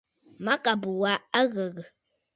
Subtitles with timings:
[0.45, 1.87] Mâkàbə̀ wa a ghə̀gə̀.